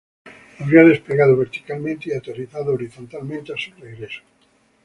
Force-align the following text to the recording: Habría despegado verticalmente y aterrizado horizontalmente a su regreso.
Habría 0.57 0.83
despegado 0.83 1.37
verticalmente 1.37 2.09
y 2.09 2.13
aterrizado 2.13 2.73
horizontalmente 2.73 3.53
a 3.53 3.55
su 3.55 3.69
regreso. 3.79 4.21